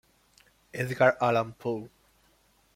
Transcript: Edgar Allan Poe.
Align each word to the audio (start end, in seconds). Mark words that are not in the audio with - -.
Edgar 0.73 1.15
Allan 1.19 1.51
Poe. 1.59 1.87